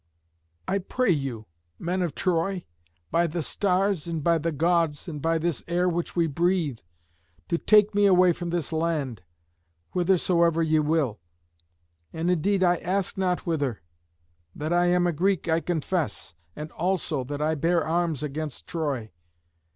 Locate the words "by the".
3.11-3.43, 4.23-4.51